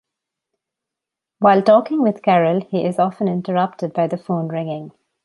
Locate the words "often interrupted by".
2.97-4.07